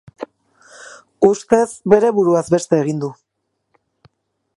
[1.27, 3.11] Ustez, bere buruaz beste egin du.